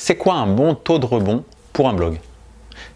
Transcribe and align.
C'est 0.00 0.14
quoi 0.14 0.34
un 0.34 0.46
bon 0.46 0.76
taux 0.76 1.00
de 1.00 1.06
rebond 1.06 1.42
pour 1.72 1.88
un 1.88 1.92
blog? 1.92 2.20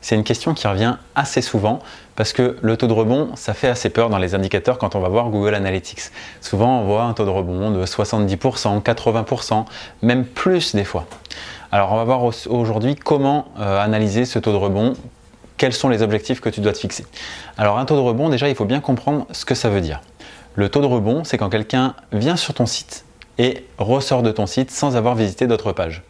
C'est 0.00 0.14
une 0.14 0.22
question 0.22 0.54
qui 0.54 0.68
revient 0.68 0.98
assez 1.16 1.42
souvent 1.42 1.80
parce 2.14 2.32
que 2.32 2.56
le 2.62 2.76
taux 2.76 2.86
de 2.86 2.92
rebond, 2.92 3.30
ça 3.34 3.54
fait 3.54 3.66
assez 3.66 3.90
peur 3.90 4.08
dans 4.08 4.18
les 4.18 4.36
indicateurs 4.36 4.78
quand 4.78 4.94
on 4.94 5.00
va 5.00 5.08
voir 5.08 5.28
Google 5.28 5.56
Analytics. 5.56 6.12
Souvent, 6.40 6.78
on 6.78 6.84
voit 6.84 7.02
un 7.02 7.12
taux 7.12 7.24
de 7.24 7.30
rebond 7.30 7.72
de 7.72 7.84
70%, 7.84 8.82
80%, 8.82 9.64
même 10.02 10.24
plus 10.24 10.76
des 10.76 10.84
fois. 10.84 11.06
Alors, 11.72 11.90
on 11.90 11.96
va 11.96 12.04
voir 12.04 12.22
aujourd'hui 12.22 12.94
comment 12.94 13.46
euh, 13.58 13.80
analyser 13.80 14.24
ce 14.24 14.38
taux 14.38 14.52
de 14.52 14.56
rebond, 14.56 14.94
quels 15.56 15.72
sont 15.72 15.88
les 15.88 16.02
objectifs 16.02 16.40
que 16.40 16.50
tu 16.50 16.60
dois 16.60 16.72
te 16.72 16.78
fixer? 16.78 17.04
Alors, 17.58 17.78
un 17.78 17.84
taux 17.84 17.96
de 17.96 18.00
rebond, 18.00 18.28
déjà, 18.28 18.48
il 18.48 18.54
faut 18.54 18.64
bien 18.64 18.80
comprendre 18.80 19.26
ce 19.32 19.44
que 19.44 19.56
ça 19.56 19.70
veut 19.70 19.80
dire. 19.80 20.00
Le 20.54 20.68
taux 20.68 20.80
de 20.80 20.86
rebond, 20.86 21.24
c'est 21.24 21.36
quand 21.36 21.50
quelqu'un 21.50 21.96
vient 22.12 22.36
sur 22.36 22.54
ton 22.54 22.66
site 22.66 23.04
et 23.38 23.66
ressort 23.78 24.22
de 24.22 24.30
ton 24.30 24.46
site 24.46 24.70
sans 24.70 24.94
avoir 24.94 25.16
visité 25.16 25.48
d'autres 25.48 25.72
pages. 25.72 26.04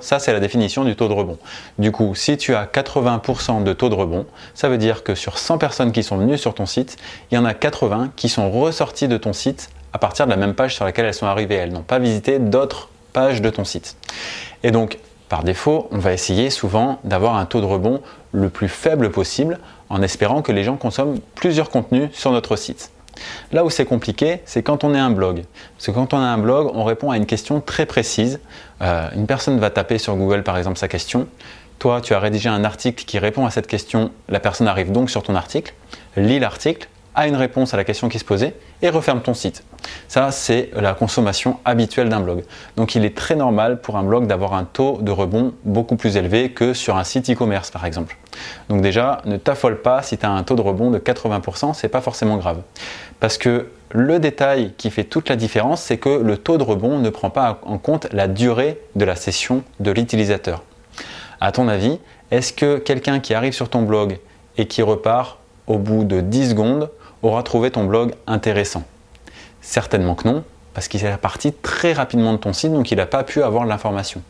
Ça, 0.00 0.18
c'est 0.18 0.32
la 0.32 0.40
définition 0.40 0.84
du 0.84 0.96
taux 0.96 1.08
de 1.08 1.12
rebond. 1.12 1.38
Du 1.78 1.92
coup, 1.92 2.14
si 2.14 2.36
tu 2.36 2.54
as 2.54 2.64
80% 2.66 3.62
de 3.62 3.72
taux 3.72 3.88
de 3.88 3.94
rebond, 3.94 4.26
ça 4.54 4.68
veut 4.68 4.78
dire 4.78 5.02
que 5.02 5.14
sur 5.14 5.38
100 5.38 5.58
personnes 5.58 5.92
qui 5.92 6.02
sont 6.02 6.16
venues 6.16 6.38
sur 6.38 6.54
ton 6.54 6.66
site, 6.66 6.96
il 7.30 7.34
y 7.34 7.38
en 7.38 7.44
a 7.44 7.54
80 7.54 8.12
qui 8.16 8.28
sont 8.28 8.50
ressorties 8.50 9.08
de 9.08 9.16
ton 9.16 9.32
site 9.32 9.70
à 9.92 9.98
partir 9.98 10.26
de 10.26 10.30
la 10.30 10.36
même 10.36 10.54
page 10.54 10.74
sur 10.74 10.84
laquelle 10.84 11.06
elles 11.06 11.14
sont 11.14 11.26
arrivées. 11.26 11.56
Elles 11.56 11.72
n'ont 11.72 11.82
pas 11.82 11.98
visité 11.98 12.38
d'autres 12.38 12.88
pages 13.12 13.42
de 13.42 13.50
ton 13.50 13.64
site. 13.64 13.96
Et 14.62 14.70
donc, 14.70 14.98
par 15.28 15.44
défaut, 15.44 15.88
on 15.90 15.98
va 15.98 16.12
essayer 16.12 16.50
souvent 16.50 16.98
d'avoir 17.04 17.36
un 17.36 17.46
taux 17.46 17.60
de 17.60 17.66
rebond 17.66 18.02
le 18.32 18.48
plus 18.48 18.68
faible 18.68 19.10
possible 19.10 19.58
en 19.88 20.02
espérant 20.02 20.42
que 20.42 20.52
les 20.52 20.64
gens 20.64 20.76
consomment 20.76 21.20
plusieurs 21.34 21.70
contenus 21.70 22.10
sur 22.12 22.32
notre 22.32 22.56
site. 22.56 22.90
Là 23.52 23.64
où 23.64 23.70
c'est 23.70 23.84
compliqué, 23.84 24.40
c'est 24.44 24.62
quand 24.62 24.84
on 24.84 24.94
est 24.94 24.98
un 24.98 25.10
blog. 25.10 25.44
Parce 25.76 25.86
que 25.86 25.90
quand 25.90 26.14
on 26.14 26.18
a 26.18 26.26
un 26.26 26.38
blog, 26.38 26.70
on 26.74 26.84
répond 26.84 27.10
à 27.10 27.16
une 27.16 27.26
question 27.26 27.60
très 27.60 27.86
précise. 27.86 28.40
Euh, 28.80 29.08
une 29.14 29.26
personne 29.26 29.58
va 29.58 29.70
taper 29.70 29.98
sur 29.98 30.16
Google 30.16 30.42
par 30.42 30.56
exemple 30.56 30.78
sa 30.78 30.88
question. 30.88 31.26
Toi, 31.78 32.00
tu 32.00 32.14
as 32.14 32.20
rédigé 32.20 32.48
un 32.48 32.64
article 32.64 33.04
qui 33.04 33.18
répond 33.18 33.44
à 33.44 33.50
cette 33.50 33.66
question. 33.66 34.12
La 34.28 34.40
personne 34.40 34.68
arrive 34.68 34.92
donc 34.92 35.10
sur 35.10 35.22
ton 35.22 35.34
article, 35.34 35.74
lit 36.16 36.38
l'article, 36.38 36.88
a 37.14 37.26
une 37.26 37.36
réponse 37.36 37.74
à 37.74 37.76
la 37.76 37.84
question 37.84 38.08
qui 38.08 38.18
se 38.18 38.24
posait 38.24 38.54
et 38.80 38.88
referme 38.88 39.20
ton 39.20 39.34
site. 39.34 39.64
Ça, 40.08 40.30
c'est 40.30 40.70
la 40.74 40.94
consommation 40.94 41.58
habituelle 41.64 42.08
d'un 42.08 42.20
blog. 42.20 42.44
Donc 42.76 42.94
il 42.94 43.04
est 43.04 43.16
très 43.16 43.34
normal 43.34 43.80
pour 43.80 43.96
un 43.96 44.02
blog 44.02 44.26
d'avoir 44.26 44.54
un 44.54 44.64
taux 44.64 44.98
de 45.00 45.10
rebond 45.10 45.52
beaucoup 45.64 45.96
plus 45.96 46.16
élevé 46.16 46.50
que 46.50 46.74
sur 46.74 46.96
un 46.96 47.04
site 47.04 47.30
e-commerce 47.30 47.70
par 47.70 47.84
exemple. 47.84 48.16
Donc 48.68 48.80
déjà, 48.80 49.20
ne 49.24 49.36
t'affole 49.36 49.82
pas 49.82 50.02
si 50.02 50.16
tu 50.18 50.26
as 50.26 50.30
un 50.30 50.42
taux 50.42 50.56
de 50.56 50.62
rebond 50.62 50.90
de 50.90 50.98
80%, 50.98 51.74
c'est 51.74 51.88
pas 51.88 52.00
forcément 52.00 52.36
grave. 52.36 52.62
Parce 53.20 53.38
que 53.38 53.68
le 53.90 54.18
détail 54.18 54.72
qui 54.78 54.90
fait 54.90 55.04
toute 55.04 55.28
la 55.28 55.36
différence, 55.36 55.82
c'est 55.82 55.98
que 55.98 56.08
le 56.08 56.38
taux 56.38 56.56
de 56.56 56.62
rebond 56.62 56.98
ne 56.98 57.10
prend 57.10 57.30
pas 57.30 57.60
en 57.62 57.78
compte 57.78 58.08
la 58.12 58.26
durée 58.26 58.80
de 58.96 59.04
la 59.04 59.16
session 59.16 59.62
de 59.80 59.90
l'utilisateur. 59.90 60.62
À 61.40 61.52
ton 61.52 61.68
avis, 61.68 61.98
est-ce 62.30 62.52
que 62.52 62.78
quelqu'un 62.78 63.20
qui 63.20 63.34
arrive 63.34 63.52
sur 63.52 63.68
ton 63.68 63.82
blog 63.82 64.18
et 64.56 64.66
qui 64.66 64.80
repart 64.80 65.38
au 65.66 65.78
bout 65.78 66.04
de 66.04 66.20
10 66.20 66.50
secondes 66.50 66.90
aura 67.22 67.42
trouvé 67.42 67.70
ton 67.70 67.84
blog 67.84 68.14
intéressant 68.26 68.84
Certainement 69.60 70.16
que 70.16 70.28
non, 70.28 70.44
parce 70.74 70.88
qu'il 70.88 71.04
est 71.04 71.16
parti 71.16 71.52
très 71.52 71.92
rapidement 71.92 72.32
de 72.32 72.38
ton 72.38 72.52
site, 72.52 72.72
donc 72.72 72.90
il 72.90 72.96
n'a 72.96 73.06
pas 73.06 73.22
pu 73.22 73.42
avoir 73.42 73.64
l'information. 73.64 74.22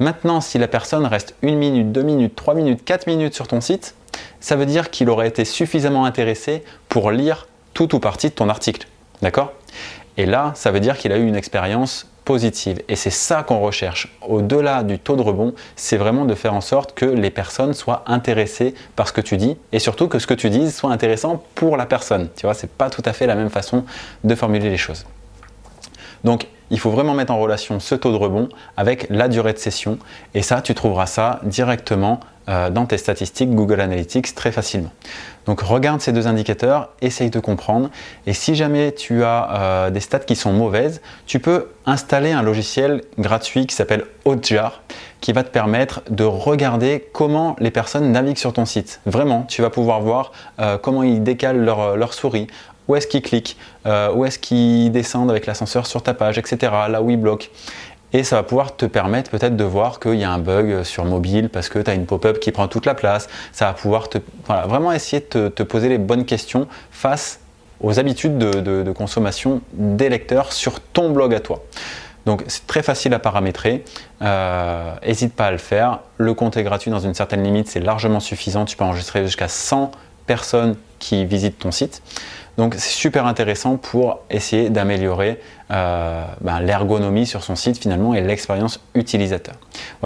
Maintenant, 0.00 0.40
si 0.40 0.58
la 0.58 0.66
personne 0.66 1.06
reste 1.06 1.34
une 1.42 1.56
minute, 1.56 1.92
deux 1.92 2.02
minutes, 2.02 2.34
trois 2.34 2.54
minutes, 2.54 2.84
quatre 2.84 3.06
minutes 3.06 3.34
sur 3.34 3.46
ton 3.46 3.60
site, 3.60 3.94
ça 4.40 4.56
veut 4.56 4.66
dire 4.66 4.90
qu'il 4.90 5.08
aurait 5.08 5.28
été 5.28 5.44
suffisamment 5.44 6.04
intéressé 6.04 6.64
pour 6.88 7.12
lire 7.12 7.46
tout 7.72 7.94
ou 7.94 8.00
partie 8.00 8.28
de 8.28 8.34
ton 8.34 8.48
article. 8.48 8.86
D'accord? 9.22 9.52
Et 10.16 10.26
là, 10.26 10.52
ça 10.54 10.70
veut 10.70 10.80
dire 10.80 10.96
qu'il 10.96 11.12
a 11.12 11.18
eu 11.18 11.26
une 11.26 11.36
expérience 11.36 12.08
positive. 12.24 12.82
Et 12.88 12.96
c'est 12.96 13.10
ça 13.10 13.42
qu'on 13.42 13.60
recherche. 13.60 14.16
Au-delà 14.26 14.82
du 14.82 14.98
taux 14.98 15.16
de 15.16 15.22
rebond, 15.22 15.54
c'est 15.76 15.96
vraiment 15.96 16.24
de 16.24 16.34
faire 16.34 16.54
en 16.54 16.60
sorte 16.60 16.94
que 16.94 17.04
les 17.04 17.30
personnes 17.30 17.74
soient 17.74 18.02
intéressées 18.06 18.74
par 18.96 19.08
ce 19.08 19.12
que 19.12 19.20
tu 19.20 19.36
dis 19.36 19.56
et 19.72 19.78
surtout 19.78 20.08
que 20.08 20.18
ce 20.18 20.26
que 20.26 20.34
tu 20.34 20.50
dises 20.50 20.74
soit 20.74 20.90
intéressant 20.90 21.42
pour 21.54 21.76
la 21.76 21.86
personne. 21.86 22.30
Tu 22.36 22.46
vois, 22.46 22.54
c'est 22.54 22.70
pas 22.70 22.90
tout 22.90 23.02
à 23.04 23.12
fait 23.12 23.26
la 23.26 23.34
même 23.34 23.50
façon 23.50 23.84
de 24.24 24.34
formuler 24.34 24.70
les 24.70 24.76
choses. 24.76 25.04
Donc, 26.22 26.46
il 26.70 26.78
faut 26.78 26.90
vraiment 26.90 27.14
mettre 27.14 27.32
en 27.32 27.38
relation 27.38 27.78
ce 27.78 27.94
taux 27.94 28.10
de 28.10 28.16
rebond 28.16 28.48
avec 28.76 29.06
la 29.10 29.28
durée 29.28 29.52
de 29.52 29.58
session. 29.58 29.98
Et 30.32 30.40
ça, 30.40 30.62
tu 30.62 30.74
trouveras 30.74 31.06
ça 31.06 31.40
directement 31.44 32.20
euh, 32.48 32.68
dans 32.68 32.84
tes 32.84 32.98
statistiques 32.98 33.54
Google 33.54 33.80
Analytics 33.80 34.34
très 34.34 34.52
facilement. 34.52 34.90
Donc 35.46 35.62
regarde 35.62 36.02
ces 36.02 36.12
deux 36.12 36.26
indicateurs, 36.26 36.90
essaye 37.00 37.30
de 37.30 37.40
comprendre. 37.40 37.88
Et 38.26 38.34
si 38.34 38.54
jamais 38.54 38.92
tu 38.92 39.24
as 39.24 39.50
euh, 39.50 39.90
des 39.90 40.00
stats 40.00 40.18
qui 40.18 40.36
sont 40.36 40.52
mauvaises, 40.52 41.00
tu 41.26 41.40
peux 41.40 41.68
installer 41.86 42.32
un 42.32 42.42
logiciel 42.42 43.02
gratuit 43.18 43.66
qui 43.66 43.74
s'appelle 43.74 44.04
Hotjar 44.26 44.82
qui 45.22 45.32
va 45.32 45.42
te 45.42 45.48
permettre 45.48 46.02
de 46.10 46.24
regarder 46.24 47.08
comment 47.14 47.56
les 47.60 47.70
personnes 47.70 48.12
naviguent 48.12 48.36
sur 48.36 48.52
ton 48.52 48.66
site. 48.66 49.00
Vraiment, 49.06 49.44
tu 49.48 49.62
vas 49.62 49.70
pouvoir 49.70 50.02
voir 50.02 50.32
euh, 50.60 50.76
comment 50.76 51.02
ils 51.02 51.22
décalent 51.22 51.64
leur, 51.64 52.12
souris, 52.12 52.46
où 52.88 52.96
est-ce 52.96 53.06
qu'ils 53.06 53.22
cliquent, 53.22 53.56
où 53.86 54.26
est-ce 54.26 54.38
qu'ils 54.38 54.92
descendent 54.92 55.30
avec 55.30 55.46
l'ascenseur 55.46 55.86
sur 55.86 56.02
ta 56.02 56.12
page, 56.12 56.36
etc. 56.36 56.70
Là 56.90 57.00
où 57.00 57.08
ils 57.08 57.16
bloquent. 57.16 57.46
Et 58.14 58.22
ça 58.22 58.36
va 58.36 58.44
pouvoir 58.44 58.76
te 58.76 58.86
permettre 58.86 59.28
peut-être 59.28 59.56
de 59.56 59.64
voir 59.64 59.98
qu'il 59.98 60.14
y 60.14 60.24
a 60.24 60.30
un 60.30 60.38
bug 60.38 60.84
sur 60.84 61.04
mobile 61.04 61.48
parce 61.50 61.68
que 61.68 61.80
tu 61.80 61.90
as 61.90 61.94
une 61.94 62.06
pop-up 62.06 62.38
qui 62.38 62.52
prend 62.52 62.68
toute 62.68 62.86
la 62.86 62.94
place. 62.94 63.28
Ça 63.50 63.66
va 63.66 63.72
pouvoir 63.72 64.08
te, 64.08 64.18
vraiment 64.46 64.92
essayer 64.92 65.26
de 65.32 65.48
te, 65.48 65.62
poser 65.64 65.88
les 65.88 65.98
bonnes 65.98 66.24
questions 66.24 66.68
face 66.92 67.40
aux 67.80 67.98
habitudes 67.98 68.38
de, 68.38 68.92
consommation 68.92 69.62
des 69.72 70.08
lecteurs 70.08 70.52
sur 70.52 70.80
ton 70.80 71.10
blog 71.10 71.34
à 71.34 71.40
toi. 71.40 71.64
Donc 72.24 72.44
c'est 72.46 72.68
très 72.68 72.84
facile 72.84 73.12
à 73.14 73.18
paramétrer. 73.18 73.84
N'hésite 74.20 75.32
euh, 75.32 75.36
pas 75.36 75.46
à 75.46 75.50
le 75.50 75.58
faire. 75.58 75.98
Le 76.16 76.34
compte 76.34 76.56
est 76.56 76.62
gratuit 76.62 76.92
dans 76.92 77.00
une 77.00 77.14
certaine 77.14 77.42
limite, 77.42 77.66
c'est 77.68 77.80
largement 77.80 78.20
suffisant. 78.20 78.64
Tu 78.64 78.76
peux 78.76 78.84
enregistrer 78.84 79.24
jusqu'à 79.24 79.48
100 79.48 79.90
personnes 80.26 80.76
qui 81.00 81.24
visitent 81.24 81.58
ton 81.58 81.72
site. 81.72 82.00
Donc 82.56 82.74
c'est 82.74 82.90
super 82.90 83.26
intéressant 83.26 83.76
pour 83.76 84.20
essayer 84.30 84.70
d'améliorer 84.70 85.40
euh, 85.70 86.24
ben, 86.40 86.60
l'ergonomie 86.60 87.26
sur 87.26 87.42
son 87.42 87.56
site 87.56 87.78
finalement 87.78 88.14
et 88.14 88.20
l'expérience 88.20 88.80
utilisateur. 88.94 89.54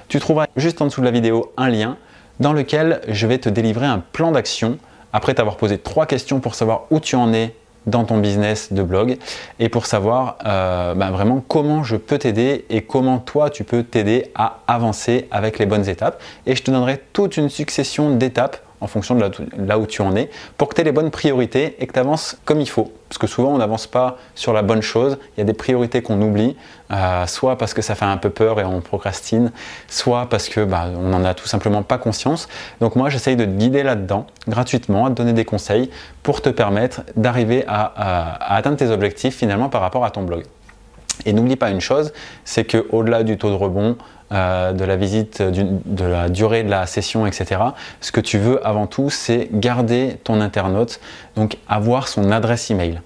Tu 0.09 0.19
trouveras 0.19 0.47
juste 0.57 0.81
en 0.81 0.87
dessous 0.87 1.01
de 1.01 1.07
la 1.07 1.13
vidéo 1.13 1.53
un 1.57 1.69
lien 1.69 1.97
dans 2.41 2.53
lequel 2.53 3.01
je 3.09 3.27
vais 3.27 3.39
te 3.39 3.49
délivrer 3.49 3.87
un 3.87 3.99
plan 3.99 4.33
d'action 4.33 4.79
après 5.13 5.35
t'avoir 5.35 5.57
posé 5.57 5.79
trois 5.79 6.07
questions 6.07 6.41
pour 6.41 6.55
savoir 6.55 6.85
où 6.91 7.01
tu 7.01 7.17
en 7.17 7.33
es 7.33 7.55
dans 7.87 8.05
ton 8.05 8.19
business 8.19 8.73
de 8.73 8.83
blog 8.83 9.17
et 9.59 9.69
pour 9.69 9.87
savoir 9.87 10.37
euh, 10.47 10.95
ben, 10.95 11.11
vraiment 11.11 11.43
comment 11.47 11.83
je 11.83 11.97
peux 11.97 12.19
t'aider 12.19 12.67
et 12.71 12.83
comment 12.83 13.19
toi 13.19 13.51
tu 13.51 13.65
peux 13.65 13.83
t'aider 13.83 14.31
à 14.35 14.61
avancer 14.67 15.27
avec 15.31 15.59
les 15.59 15.67
bonnes 15.67 15.89
étapes. 15.89 16.21
Et 16.47 16.55
je 16.55 16.63
te 16.63 16.71
donnerai 16.71 17.01
toute 17.13 17.37
une 17.37 17.49
succession 17.49 18.15
d'étapes 18.15 18.59
en 18.81 18.87
fonction 18.87 19.15
de 19.15 19.31
là, 19.57 19.79
où 19.79 19.87
tu 19.87 20.03
en 20.03 20.15
es, 20.17 20.31
pour 20.57 20.69
que 20.69 20.75
tu 20.75 20.81
aies 20.81 20.85
les 20.85 20.93
bonnes 20.93 21.11
priorités 21.11 21.77
et 21.79 21.87
que 21.87 21.93
tu 21.93 21.99
avances 21.99 22.37
comme 22.45 22.61
il 22.61 22.69
faut. 22.69 22.93
Parce 23.09 23.19
que 23.19 23.27
souvent, 23.27 23.51
on 23.51 23.59
n'avance 23.59 23.87
pas 23.87 24.19
sur 24.35 24.53
la 24.53 24.63
bonne 24.63 24.83
chose. 24.83 25.19
Il 25.37 25.41
y 25.41 25.43
a 25.43 25.45
des 25.45 25.55
priorités 25.55 26.03
qu'on 26.03 26.21
oublie, 26.21 26.57
euh, 26.93 27.27
soit 27.27 27.57
parce 27.57 27.75
que 27.75 27.83
ça 27.83 27.95
fait 27.95 28.05
un 28.05 28.19
peu 28.19 28.31
peur 28.31 28.61
et 28.61 28.65
on 28.65 28.81
procrastine, 28.81 29.51
soit 29.89 30.29
parce 30.29 30.49
que 30.49 30.65
bah, 30.65 30.87
on 30.95 31.09
n'en 31.09 31.25
a 31.25 31.35
tout 31.35 31.47
simplement 31.47 31.83
pas 31.83 31.99
conscience. 31.99 32.49
Donc 32.81 32.97
moi, 32.97 33.09
j'essaye 33.09 33.37
de 33.37 33.45
te 33.45 33.51
guider 33.51 33.83
là-dedans, 33.83 34.27
gratuitement, 34.47 35.07
à 35.07 35.11
te 35.11 35.15
donner 35.15 35.33
des 35.33 35.45
conseils 35.45 35.91
pour 36.23 36.43
te 36.43 36.51
permettre 36.51 37.03
d'arriver 37.17 37.65
à 37.67 38.55
atteindre 38.55 38.77
tes 38.77 38.91
objectifs 38.91 39.37
finalement 39.37 39.69
par 39.69 39.81
rapport 39.81 40.05
à 40.05 40.11
ton 40.11 40.23
blog. 40.23 40.45
Et 41.25 41.33
n'oublie 41.33 41.57
pas 41.57 41.71
une 41.71 41.81
chose, 41.81 42.13
c'est 42.45 42.65
qu'au-delà 42.65 43.23
du 43.23 43.39
taux 43.39 43.51
de 43.51 43.55
rebond, 43.55 43.97
euh, 44.33 44.73
de 44.73 44.85
la 44.85 44.97
visite, 44.97 45.43
de 45.43 46.05
la 46.05 46.29
durée 46.29 46.63
de 46.63 46.71
la 46.71 46.87
session, 46.87 47.27
etc., 47.27 47.61
ce 48.01 48.13
que 48.13 48.21
tu 48.21 48.39
veux 48.39 48.67
avant 48.67 48.87
tout, 48.87 49.11
c'est 49.11 49.49
garder 49.53 50.19
ton 50.25 50.41
internaute, 50.41 51.01
donc 51.35 51.57
avoir 51.69 52.09
son 52.09 52.31
adresse 52.31 52.71
email. 52.71 53.01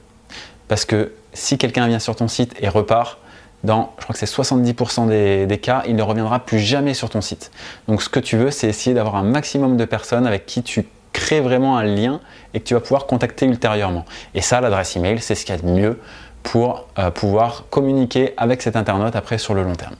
Parce 0.69 0.85
que 0.85 1.13
si 1.33 1.59
quelqu'un 1.59 1.87
vient 1.87 1.99
sur 1.99 2.17
ton 2.17 2.29
site 2.29 2.55
et 2.61 2.69
repart, 2.69 3.19
dans, 3.65 3.93
je 3.99 4.05
crois 4.05 4.15
que 4.15 4.19
c'est 4.19 4.27
70% 4.27 5.47
des, 5.47 5.59
cas, 5.59 5.85
il 5.87 5.95
ne 5.95 6.03
reviendra 6.03 6.41
plus 6.41 6.59
jamais 6.59 6.95
sur 6.95 7.11
ton 7.11 7.21
site. 7.21 7.51
Donc 7.87 8.03
ce 8.03 8.09
que 8.09 8.19
tu 8.19 8.37
veux, 8.37 8.51
c'est 8.51 8.69
essayer 8.69 8.95
d'avoir 8.95 9.17
un 9.17 9.23
maximum 9.23 9.77
de 9.77 9.85
personnes 9.85 10.27
avec 10.27 10.47
qui 10.47 10.63
tu 10.63 10.87
crées 11.13 11.41
vraiment 11.41 11.77
un 11.77 11.85
lien 11.85 12.21
et 12.55 12.61
que 12.61 12.65
tu 12.65 12.75
vas 12.75 12.81
pouvoir 12.81 13.07
contacter 13.07 13.47
ultérieurement. 13.47 14.05
Et 14.35 14.41
ça, 14.41 14.61
l'adresse 14.61 14.97
email, 14.97 15.21
c'est 15.21 15.35
ce 15.35 15.45
qu'il 15.45 15.55
y 15.55 15.59
a 15.59 15.61
de 15.61 15.69
mieux 15.69 16.01
pour 16.43 16.89
euh, 16.99 17.11
pouvoir 17.11 17.65
communiquer 17.71 18.35
avec 18.37 18.63
cet 18.63 18.75
internaute 18.75 19.15
après 19.15 19.39
sur 19.39 19.55
le 19.55 19.63
long 19.63 19.77
terme. 19.77 19.95